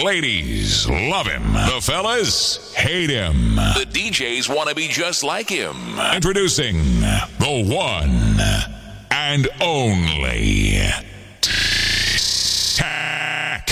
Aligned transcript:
Ladies 0.00 0.88
love 0.88 1.26
him. 1.26 1.52
The 1.52 1.80
fellas 1.82 2.74
hate 2.74 3.10
him. 3.10 3.56
The 3.56 3.86
DJs 3.86 4.48
want 4.48 4.70
to 4.70 4.74
be 4.74 4.88
just 4.88 5.22
like 5.22 5.50
him. 5.50 5.76
Introducing 6.14 6.78
the 7.02 7.62
one 7.68 8.40
and 9.10 9.48
only 9.60 10.78
Tech. 12.74 13.68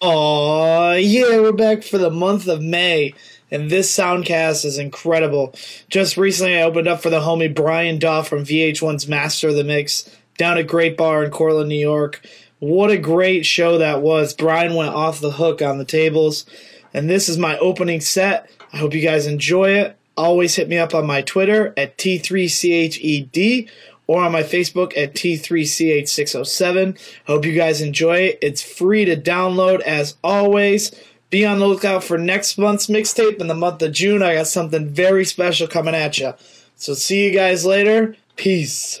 Oh 0.00 0.94
yeah, 0.94 1.38
we're 1.38 1.52
back 1.52 1.82
for 1.82 1.98
the 1.98 2.10
month 2.10 2.48
of 2.48 2.62
May, 2.62 3.12
and 3.50 3.70
this 3.70 3.94
soundcast 3.94 4.64
is 4.64 4.78
incredible. 4.78 5.54
Just 5.90 6.16
recently, 6.16 6.56
I 6.56 6.62
opened 6.62 6.88
up 6.88 7.02
for 7.02 7.10
the 7.10 7.20
homie 7.20 7.54
Brian 7.54 7.98
Daw 7.98 8.22
from 8.22 8.44
VH1's 8.46 9.06
Master 9.06 9.50
of 9.50 9.54
the 9.54 9.64
Mix 9.64 10.10
down 10.38 10.56
at 10.56 10.66
Great 10.66 10.96
Bar 10.96 11.24
in 11.24 11.30
Cortland, 11.30 11.68
New 11.68 11.74
York. 11.74 12.22
What 12.60 12.90
a 12.90 12.98
great 12.98 13.46
show 13.46 13.78
that 13.78 14.02
was! 14.02 14.34
Brian 14.34 14.74
went 14.74 14.94
off 14.94 15.18
the 15.18 15.32
hook 15.32 15.62
on 15.62 15.78
the 15.78 15.84
tables, 15.86 16.44
and 16.92 17.08
this 17.08 17.26
is 17.26 17.38
my 17.38 17.56
opening 17.58 18.02
set. 18.02 18.50
I 18.70 18.76
hope 18.76 18.92
you 18.92 19.00
guys 19.00 19.26
enjoy 19.26 19.70
it. 19.70 19.96
Always 20.14 20.56
hit 20.56 20.68
me 20.68 20.76
up 20.76 20.94
on 20.94 21.06
my 21.06 21.22
Twitter 21.22 21.72
at 21.78 21.96
T3CHED 21.96 23.66
or 24.06 24.22
on 24.22 24.32
my 24.32 24.42
Facebook 24.42 24.92
at 24.94 25.14
T3CH607. 25.14 26.98
Hope 27.26 27.46
you 27.46 27.54
guys 27.54 27.80
enjoy 27.80 28.18
it. 28.18 28.38
It's 28.42 28.60
free 28.60 29.06
to 29.06 29.16
download 29.16 29.80
as 29.80 30.16
always. 30.22 30.92
Be 31.30 31.46
on 31.46 31.60
the 31.60 31.66
lookout 31.66 32.04
for 32.04 32.18
next 32.18 32.58
month's 32.58 32.88
mixtape 32.88 33.40
in 33.40 33.46
the 33.46 33.54
month 33.54 33.80
of 33.80 33.92
June. 33.92 34.22
I 34.22 34.34
got 34.34 34.48
something 34.48 34.86
very 34.86 35.24
special 35.24 35.66
coming 35.66 35.94
at 35.94 36.18
you. 36.18 36.34
So 36.76 36.92
see 36.92 37.24
you 37.24 37.32
guys 37.32 37.64
later. 37.64 38.16
Peace. 38.36 39.00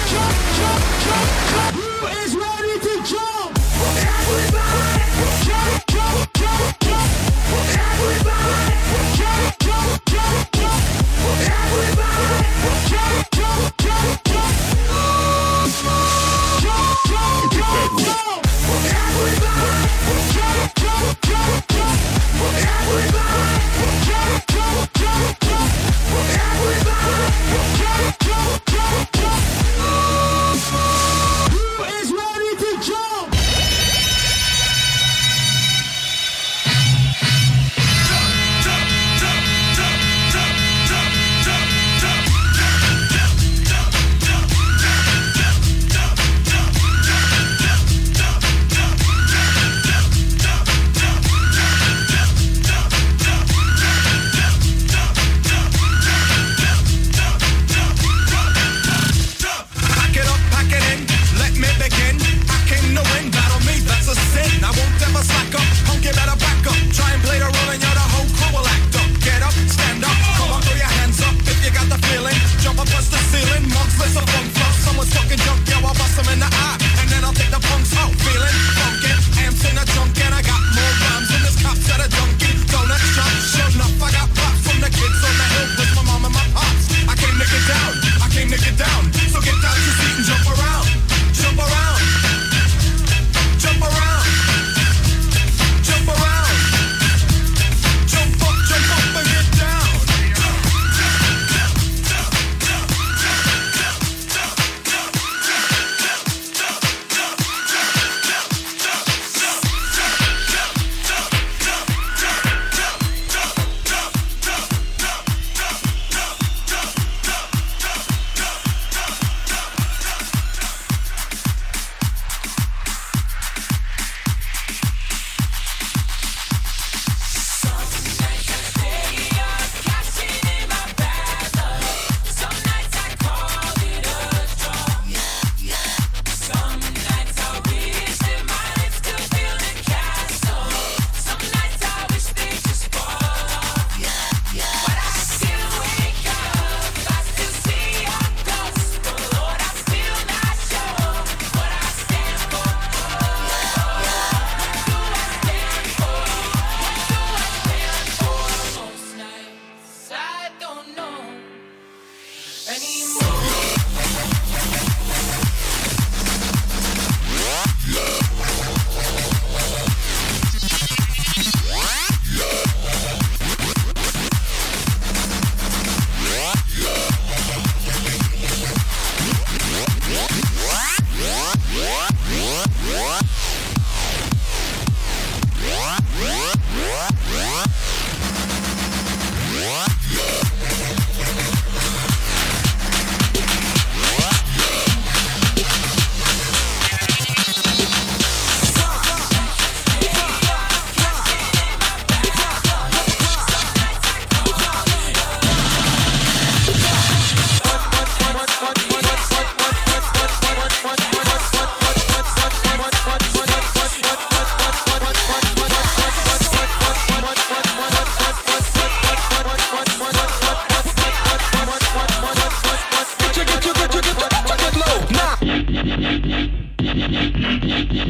Express 227.91 228.07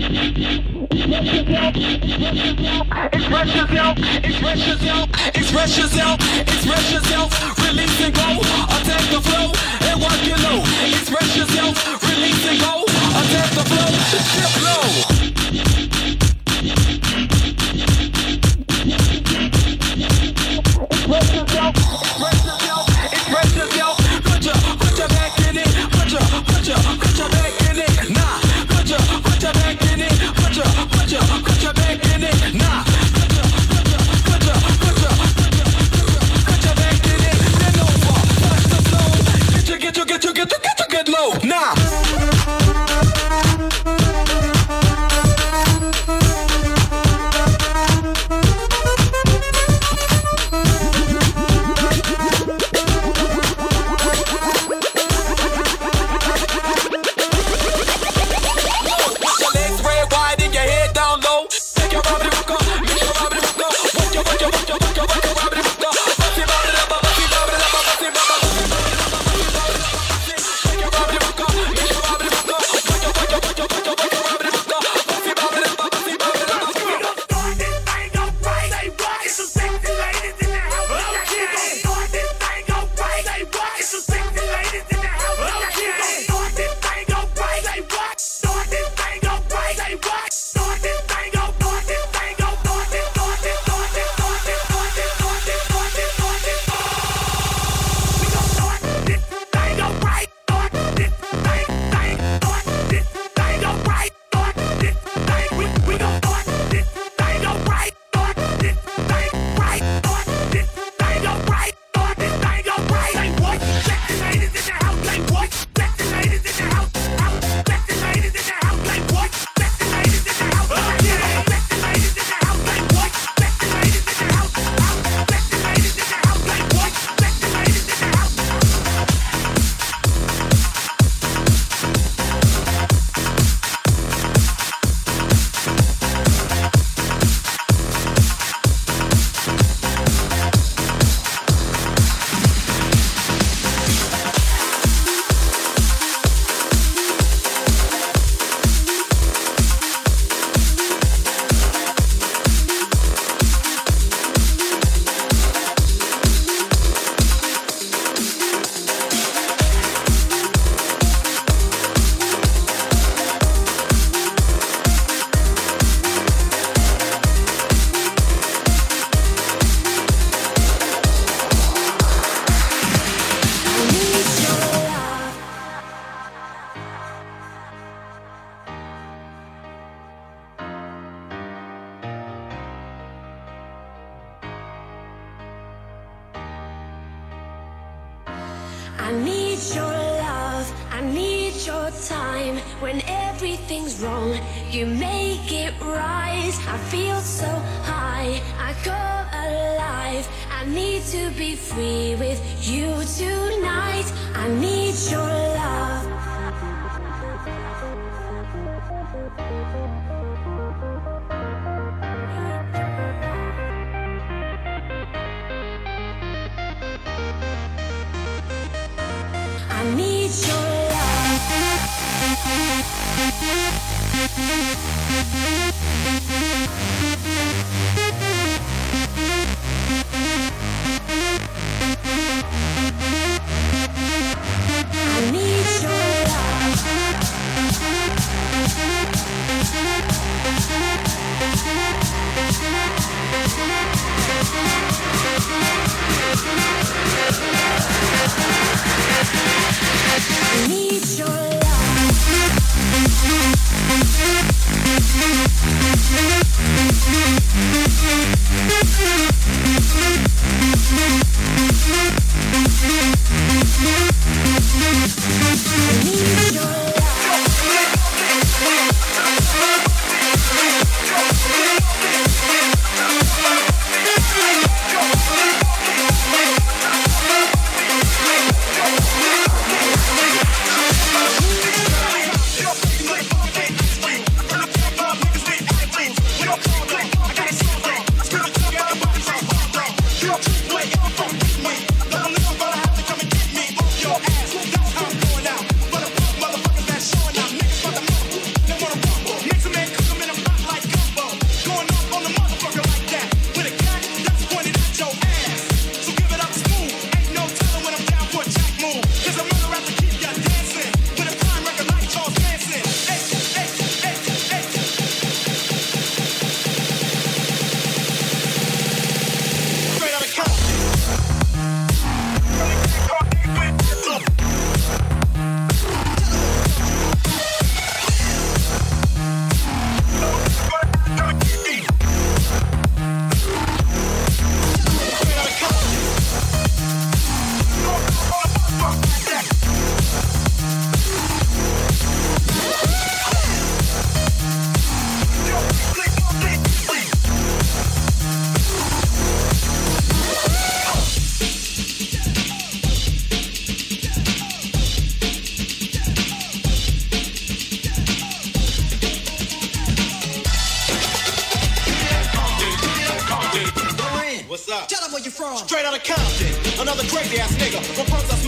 yourself, 3.55 3.97
express 4.23 4.67
yourself, 4.67 5.09
express 5.35 5.75
yourself, 5.75 6.19
express 6.39 6.91
yourself, 6.91 7.57
release 7.65 8.01
and 8.01 8.13
go, 8.13 8.41
attack 8.77 9.09
the 9.09 9.19
flow, 9.21 9.51
and 9.89 9.99
work 9.99 10.21
it 10.21 10.37
low. 10.43 10.61
Express 10.87 11.35
yourself, 11.35 12.03
release 12.03 12.45
and 12.45 12.59
go, 12.59 12.83
attack 12.83 13.49
the 13.55 13.63
flow, 13.65 13.89
Step 14.21 14.53
low. 14.61 15.10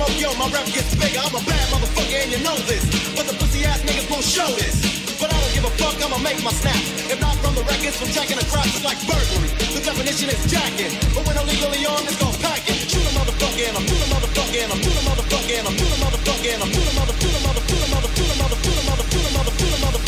Smoke, 0.03 0.19
yo, 0.19 0.29
my 0.35 0.47
rep 0.51 0.65
gets 0.67 0.95
bigger. 0.95 1.19
I'm 1.19 1.35
a 1.35 1.41
bad 1.47 1.65
motherfucker 1.71 2.19
and 2.23 2.31
you 2.31 2.41
know 2.43 2.55
this. 2.67 2.83
But 3.15 3.27
the 3.27 3.35
pussy 3.39 3.63
ass 3.65 3.79
niggas 3.83 4.09
won't 4.11 4.23
show 4.23 4.47
this. 4.59 4.75
But 5.19 5.31
I 5.31 5.39
don't 5.39 5.53
give 5.53 5.65
a 5.65 5.73
fuck, 5.79 5.95
I'ma 6.03 6.17
make 6.19 6.43
my 6.43 6.51
snaps. 6.51 7.07
If 7.07 7.19
not 7.21 7.35
from 7.39 7.55
the 7.55 7.63
records, 7.63 7.95
from 7.95 8.09
jacking 8.11 8.37
the 8.37 8.45
crops, 8.51 8.75
it's 8.75 8.83
like 8.83 8.99
burglary. 9.07 9.49
The 9.71 9.79
definition 9.79 10.29
is 10.29 10.41
jacking. 10.51 10.91
But 11.15 11.23
when 11.27 11.35
illegally 11.39 11.85
on, 11.87 12.03
it's 12.03 12.19
called 12.19 12.35
packing. 12.43 12.79
Shoot 12.91 13.05
a 13.07 13.11
motherfucker 13.15 13.63
and 13.63 13.77
I'm 13.79 13.85
shoot 13.87 14.03
a 14.03 14.07
motherfucker 14.11 14.59
and 14.63 14.71
I'm 14.73 14.79
shoot 14.83 14.99
a 14.99 15.03
motherfucker 15.07 15.55
and 15.59 15.67
I'm 15.67 15.75
shoot 15.79 15.93
a 15.93 15.99
motherfucker 16.03 16.49
and 16.51 16.63
I'm 16.63 16.71
shoot 16.73 16.83
a 16.83 16.93
mother, 16.99 17.15
shoot 17.21 17.35
a 17.35 17.39
mother, 17.45 17.61
shoot 17.63 17.83
a 17.83 17.89
mother, 17.93 18.09
shoot 18.11 18.27
a 18.27 18.35
mother, 18.35 18.59
shoot 18.59 18.73
a 18.73 18.83
mother, 18.83 18.83
shoot 18.83 18.83
a 18.83 18.91
mother, 18.91 19.05
shoot 19.07 19.23
a 19.23 19.31
mother, 19.33 19.53
shoot 19.55 19.71
a 19.71 19.79
mother, 19.79 19.99
shoot 19.99 19.99
a 19.99 20.02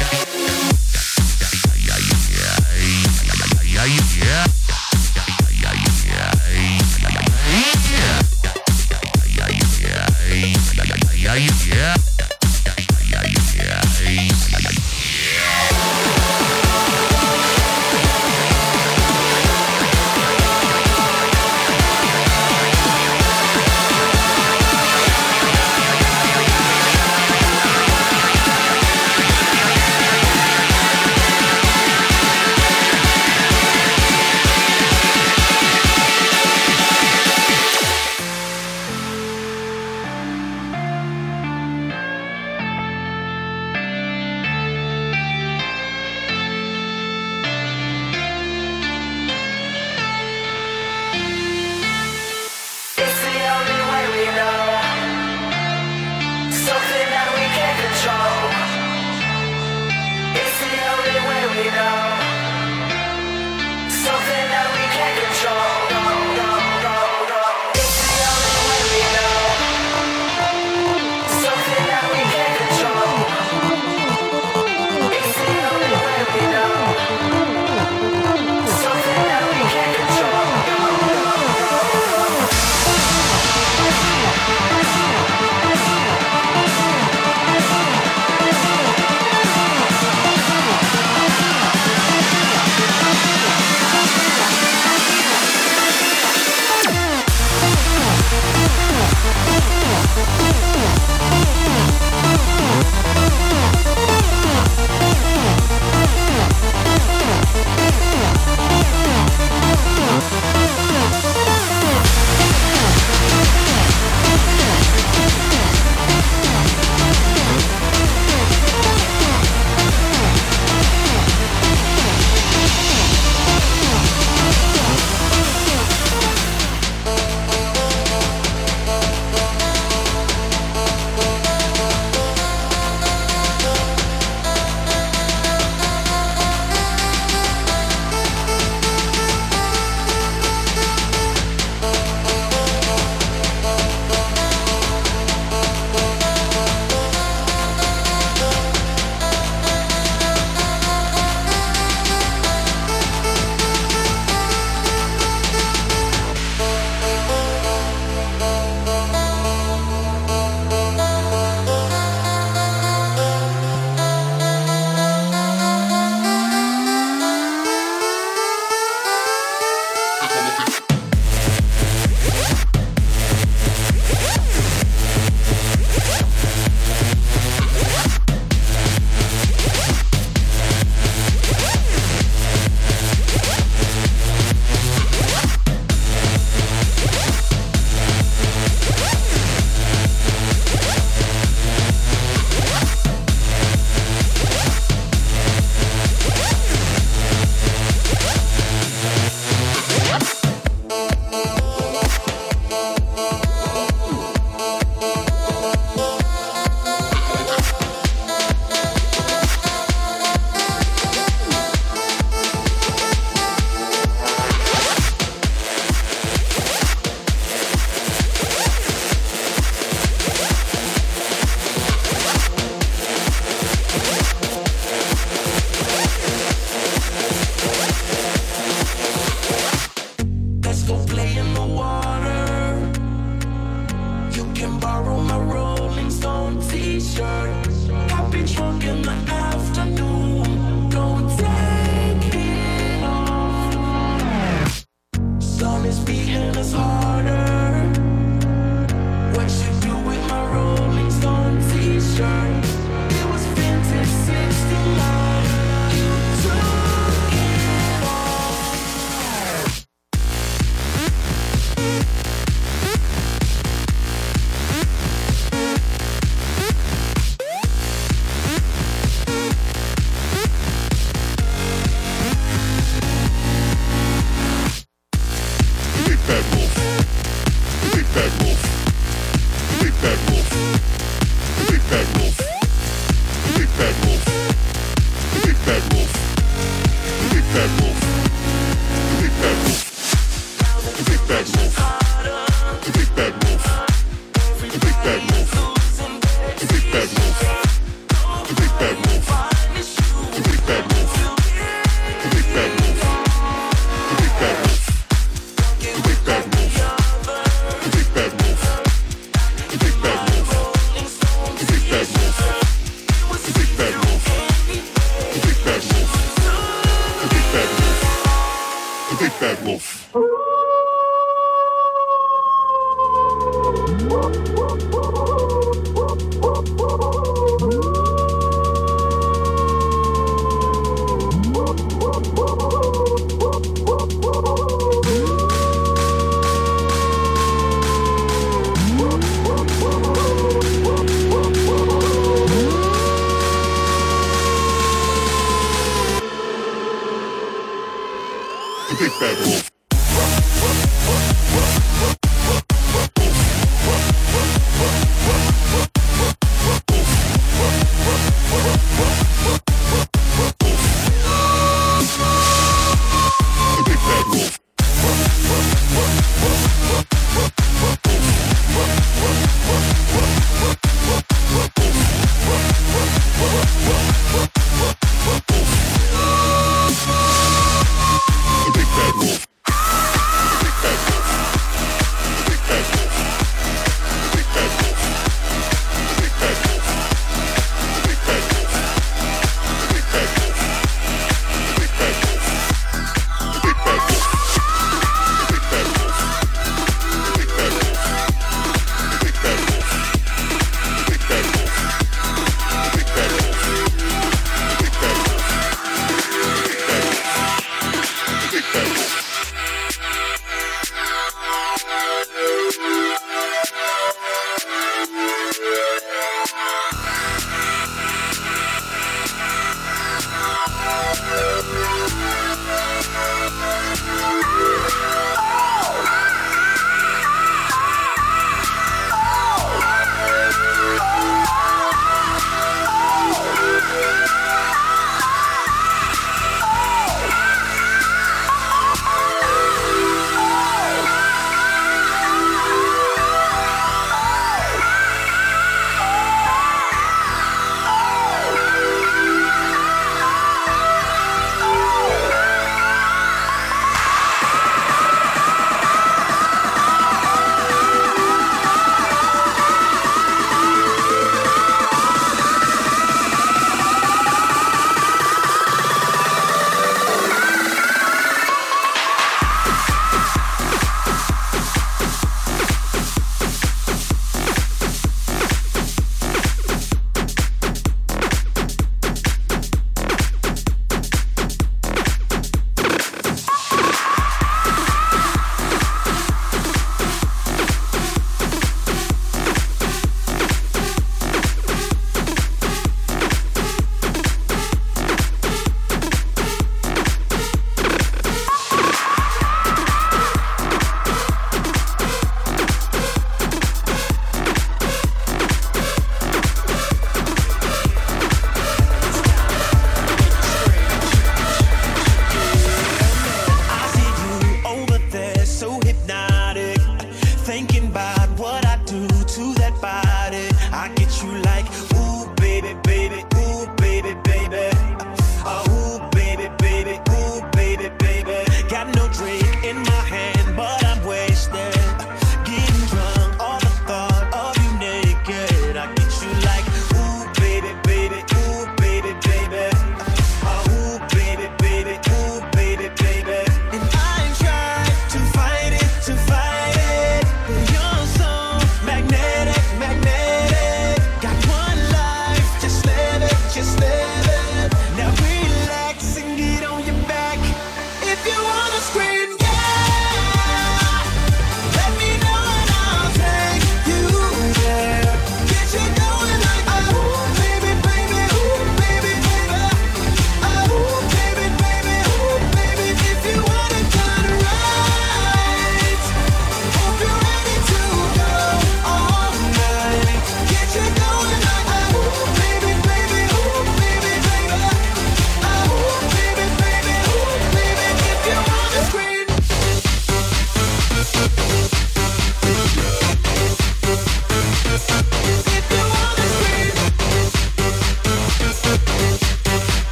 Yeah. 0.00 0.29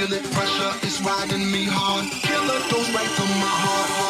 feel 0.00 0.16
it. 0.16 0.24
Pressure 0.32 0.86
is 0.86 1.00
riding 1.02 1.50
me 1.50 1.64
hard. 1.68 2.06
Killer 2.10 2.60
goes 2.70 2.88
right 2.94 3.12
to 3.16 3.22
my 3.22 3.54
heart. 3.62 4.09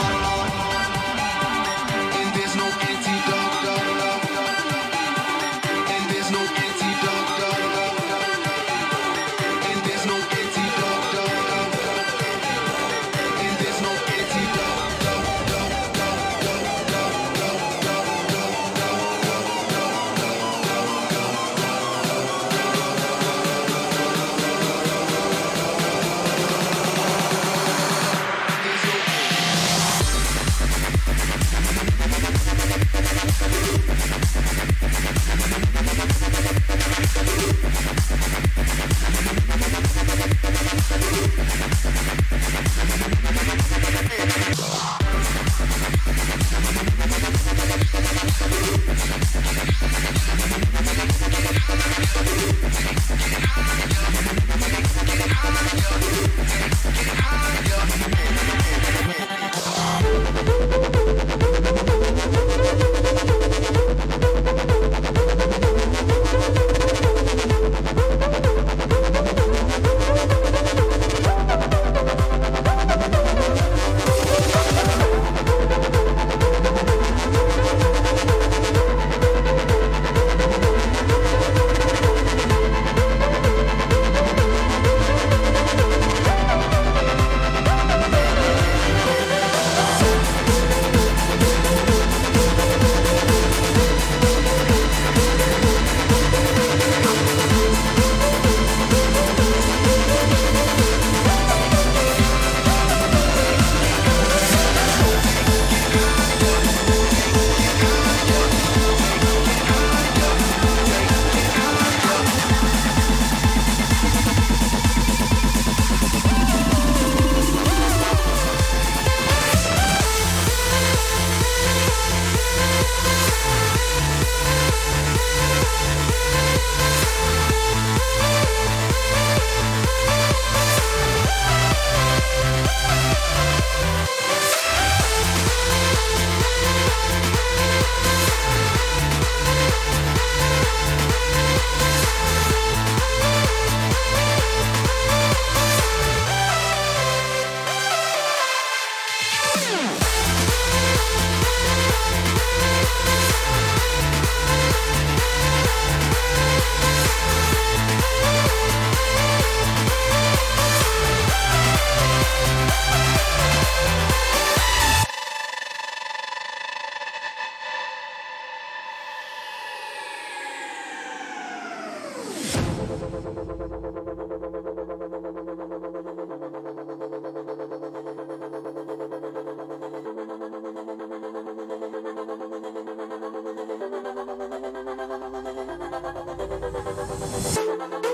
Thank 187.53 188.05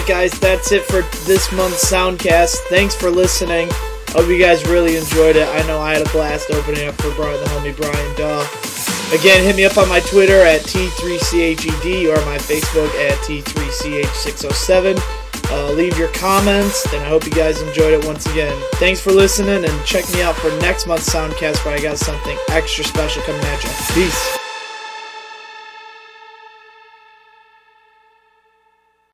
Alright, 0.00 0.30
guys, 0.30 0.40
that's 0.40 0.72
it 0.72 0.84
for 0.84 1.02
this 1.26 1.52
month's 1.52 1.92
Soundcast. 1.92 2.54
Thanks 2.70 2.94
for 2.94 3.10
listening. 3.10 3.68
Hope 4.08 4.28
you 4.28 4.38
guys 4.38 4.66
really 4.66 4.96
enjoyed 4.96 5.36
it. 5.36 5.46
I 5.46 5.60
know 5.66 5.78
I 5.78 5.92
had 5.92 6.06
a 6.06 6.10
blast 6.10 6.50
opening 6.50 6.88
up 6.88 6.94
for 6.94 7.14
Brian, 7.14 7.38
the 7.38 7.44
homie 7.50 7.76
Brian 7.76 8.16
Daw. 8.16 8.40
Again, 9.14 9.44
hit 9.44 9.56
me 9.56 9.66
up 9.66 9.76
on 9.76 9.90
my 9.90 10.00
Twitter 10.00 10.40
at 10.40 10.62
T3CHED 10.62 12.08
or 12.08 12.16
my 12.24 12.38
Facebook 12.38 12.88
at 12.94 13.18
T3CH607. 13.18 14.98
Uh, 15.50 15.70
leave 15.72 15.98
your 15.98 16.10
comments, 16.14 16.90
and 16.94 17.02
I 17.02 17.08
hope 17.08 17.26
you 17.26 17.32
guys 17.32 17.60
enjoyed 17.60 17.92
it 17.92 18.06
once 18.06 18.24
again. 18.24 18.56
Thanks 18.76 19.00
for 19.00 19.10
listening, 19.10 19.66
and 19.66 19.84
check 19.84 20.10
me 20.14 20.22
out 20.22 20.36
for 20.36 20.48
next 20.60 20.86
month's 20.86 21.12
Soundcast 21.12 21.62
where 21.66 21.74
I 21.74 21.80
got 21.80 21.98
something 21.98 22.38
extra 22.48 22.84
special 22.84 23.22
coming 23.24 23.42
at 23.42 23.62
you. 23.62 23.70
Peace. 23.92 24.39